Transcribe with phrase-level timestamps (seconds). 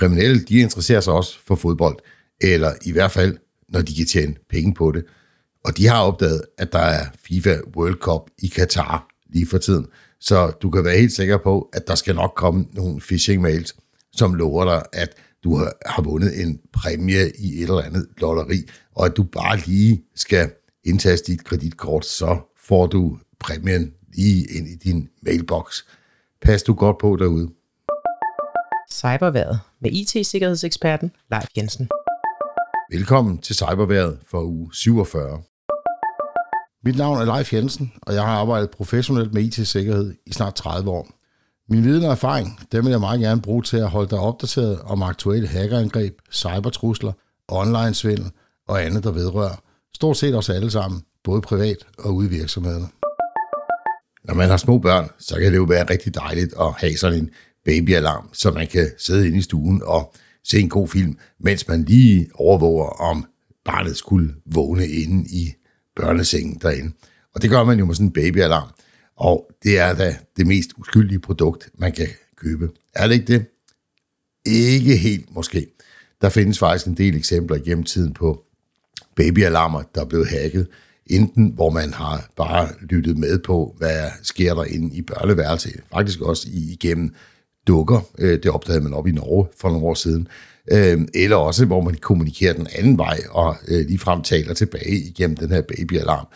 [0.00, 1.98] kriminelle, de interesserer sig også for fodbold,
[2.40, 3.36] eller i hvert fald,
[3.68, 5.04] når de kan tjene penge på det.
[5.64, 9.86] Og de har opdaget, at der er FIFA World Cup i Katar lige for tiden.
[10.20, 13.74] Så du kan være helt sikker på, at der skal nok komme nogle phishing mails,
[14.12, 15.08] som lover dig, at
[15.44, 20.02] du har vundet en præmie i et eller andet lotteri, og at du bare lige
[20.16, 20.50] skal
[20.84, 25.82] indtaste dit kreditkort, så får du præmien lige ind i din mailbox.
[26.42, 27.48] Pas du godt på derude.
[29.00, 31.88] Cyberværet med IT-sikkerhedseksperten Leif Jensen.
[32.90, 35.42] Velkommen til Cyberværet for uge 47.
[36.84, 40.90] Mit navn er Leif Jensen, og jeg har arbejdet professionelt med IT-sikkerhed i snart 30
[40.90, 41.08] år.
[41.68, 44.80] Min viden og erfaring, dem vil jeg meget gerne bruge til at holde dig opdateret
[44.80, 47.12] om aktuelle hackerangreb, cybertrusler,
[47.48, 48.30] online-svindel
[48.68, 49.62] og andet, der vedrører.
[49.94, 52.88] Stort set os alle sammen, både privat og ude i virksomhederne.
[54.24, 57.18] Når man har små børn, så kan det jo være rigtig dejligt at have sådan
[57.18, 57.30] en
[57.64, 60.14] babyalarm, så man kan sidde inde i stuen og
[60.44, 63.24] se en god film, mens man lige overvåger, om
[63.64, 65.54] barnet skulle vågne inde i
[65.96, 66.92] børnesengen derinde.
[67.34, 68.68] Og det gør man jo med sådan en babyalarm.
[69.16, 72.70] Og det er da det mest uskyldige produkt, man kan købe.
[72.94, 73.46] Er det ikke det?
[74.46, 75.66] Ikke helt måske.
[76.20, 78.44] Der findes faktisk en del eksempler gennem tiden på
[79.16, 80.68] babyalarmer, der er blevet hacket.
[81.06, 85.80] Enten hvor man har bare lyttet med på, hvad sker der inde i børneværelset.
[85.92, 87.14] Faktisk også igennem
[87.66, 88.00] dukker.
[88.18, 90.28] Øh, det opdagede man op i Norge for nogle år siden.
[90.72, 95.36] Øh, eller også, hvor man kommunikerer den anden vej og øh, ligefrem taler tilbage igennem
[95.36, 96.26] den her babyalarm.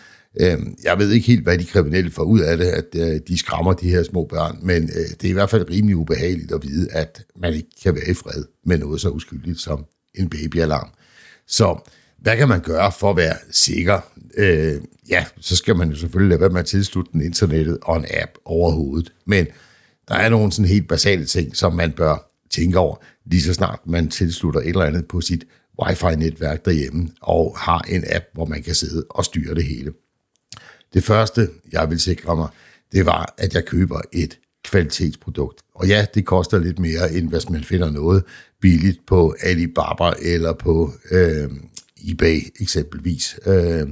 [0.41, 3.39] Øh, jeg ved ikke helt, hvad de kriminelle får ud af det, at øh, de
[3.39, 6.63] skræmmer de her små børn, men øh, det er i hvert fald rimelig ubehageligt at
[6.63, 10.89] vide, at man ikke kan være i fred med noget så uskyldigt som en babyalarm.
[11.47, 14.01] Så hvad kan man gøre for at være sikker?
[14.37, 17.97] Øh, ja, så skal man jo selvfølgelig lade være med at tilslutte den internettet og
[17.97, 19.13] en app overhovedet.
[19.27, 19.47] Men
[20.09, 23.81] der er nogle sådan helt basale ting, som man bør tænke over, lige så snart
[23.87, 25.45] man tilslutter et eller andet på sit
[25.83, 29.93] wifi-netværk derhjemme, og har en app, hvor man kan sidde og styre det hele.
[30.95, 32.49] Det første, jeg vil sikre mig,
[32.93, 35.61] det var, at jeg køber et kvalitetsprodukt.
[35.75, 38.25] Og ja, det koster lidt mere, end hvis man finder noget
[38.61, 41.51] billigt på Alibaba eller på øh,
[42.11, 43.39] eBay eksempelvis.
[43.47, 43.89] Øh,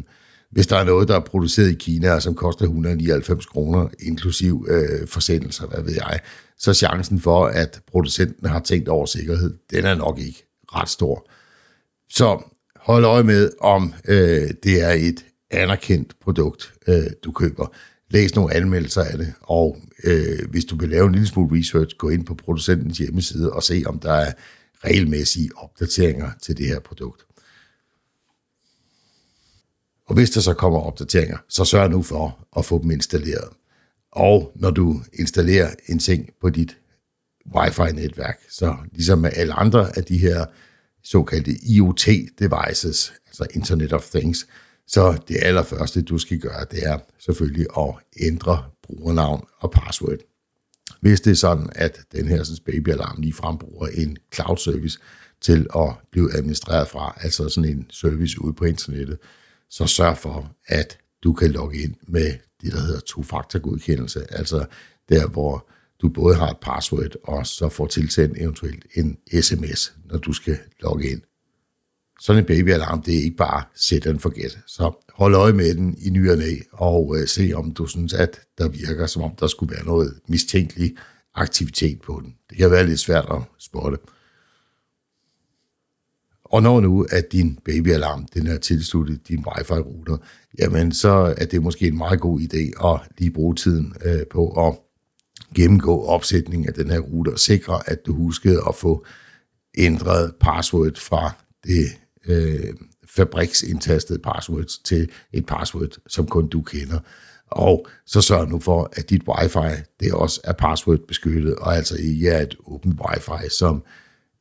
[0.52, 5.08] hvis der er noget, der er produceret i Kina, som koster 199 kroner, inklusiv øh,
[5.08, 6.20] forsendelser, hvad ved jeg,
[6.58, 11.28] så chancen for, at producenten har tænkt over sikkerhed, den er nok ikke ret stor.
[12.10, 12.42] Så
[12.76, 17.72] hold øje med, om øh, det er et anerkendt produkt, øh, du køber.
[18.10, 21.96] Læs nogle anmeldelser af det, og øh, hvis du vil lave en lille smule research,
[21.96, 24.32] gå ind på producentens hjemmeside og se, om der er
[24.84, 27.22] regelmæssige opdateringer til det her produkt.
[30.12, 33.48] Og hvis der så kommer opdateringer, så sørg nu for at få dem installeret.
[34.12, 36.78] Og når du installerer en ting på dit
[37.56, 40.44] Wi-Fi-netværk, så ligesom med alle andre af de her
[41.04, 44.46] såkaldte IoT-devices, altså Internet of Things,
[44.86, 50.18] så det allerførste, du skal gøre, det er selvfølgelig at ændre brugernavn og password.
[51.00, 54.98] Hvis det er sådan, at den her sådan, babyalarm lige bruger en cloud service
[55.40, 59.18] til at blive administreret fra, altså sådan en service ude på internettet,
[59.72, 64.66] så sørg for, at du kan logge ind med det, der hedder to-faktor-godkendelse, altså
[65.08, 65.68] der, hvor
[66.02, 70.58] du både har et password, og så får tilsendt eventuelt en sms, når du skal
[70.80, 71.20] logge ind.
[72.20, 74.58] Sådan en babyalarm, det er ikke bare sæt den forget.
[74.66, 78.12] Så hold øje med den i ny og næ, og øh, se om du synes,
[78.12, 80.96] at der virker, som om der skulle være noget mistænkelig
[81.34, 82.34] aktivitet på den.
[82.50, 83.98] Det kan være lidt svært at spotte.
[86.52, 90.16] Og når nu, at din babyalarm den er tilsluttet din wifi-router,
[90.58, 94.68] jamen så er det måske en meget god idé at lige bruge tiden øh, på
[94.68, 94.78] at
[95.54, 99.04] gennemgå opsætningen af den her router og sikre, at du huskede at få
[99.78, 101.30] ændret password fra
[101.64, 101.86] det
[102.26, 102.74] øh,
[103.06, 106.98] fabriksindtastede password til et password, som kun du kender.
[107.50, 111.96] Og så sørg nu for, at dit wifi det også er password beskyttet, og altså
[111.96, 113.82] ikke er et åbent wifi, som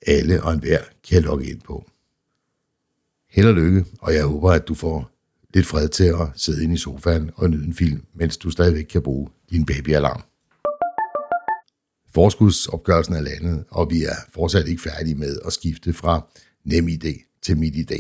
[0.08, 1.91] alle og enhver kan logge ind på
[3.32, 5.12] held og lykke, og jeg håber, at du får
[5.54, 8.84] lidt fred til at sidde inde i sofaen og nyde en film, mens du stadigvæk
[8.84, 10.24] kan bruge din babyalarm.
[12.14, 16.28] Forskudsopgørelsen er landet, og vi er fortsat ikke færdige med at skifte fra
[16.66, 17.92] NemID til MitID.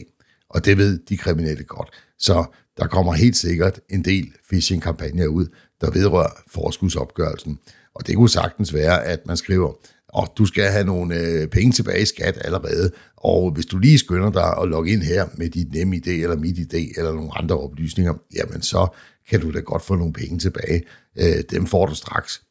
[0.50, 1.90] Og det ved de kriminelle godt.
[2.18, 2.46] Så
[2.78, 5.48] der kommer helt sikkert en del phishing-kampagner ud,
[5.82, 7.60] der vedrører forskudsopgørelsen.
[7.94, 9.74] Og det kunne sagtens være, at man skriver,
[10.14, 13.98] og du skal have nogle øh, penge tilbage i skat allerede, og hvis du lige
[13.98, 17.38] skynder dig at logge ind her med dit nemme idé eller mit idé eller nogle
[17.38, 18.88] andre oplysninger, jamen så
[19.30, 20.84] kan du da godt få nogle penge tilbage.
[21.20, 22.42] Øh, dem får du straks.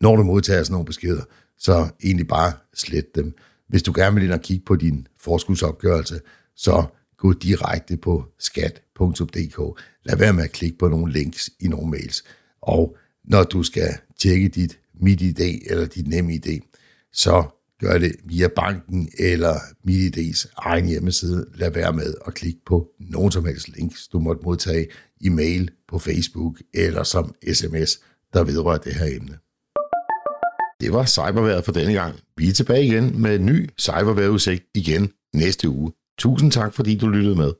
[0.00, 1.22] Når du modtager sådan nogle beskeder,
[1.58, 3.34] så egentlig bare slet dem.
[3.68, 6.20] Hvis du gerne vil ind og kigge på din forskudsopgørelse,
[6.56, 6.84] så
[7.18, 9.80] gå direkte på skat.dk.
[10.04, 12.24] Lad være med at klikke på nogle links i nogle mails.
[12.62, 13.88] Og når du skal
[14.18, 16.60] tjekke dit MitID eller dit NemID,
[17.12, 17.44] så
[17.80, 19.54] gør det via banken eller
[19.88, 21.46] MidiD's egen hjemmeside.
[21.54, 24.86] Lad være med at klikke på nogen som helst links, du måtte modtage
[25.20, 27.90] i mail, på Facebook eller som sms,
[28.32, 29.38] der vedrører det her emne.
[30.80, 32.14] Det var cyberværet for denne gang.
[32.36, 35.92] Vi er tilbage igen med en ny cyberværetudsigt igen næste uge.
[36.18, 37.52] Tusind tak, fordi du lyttede med.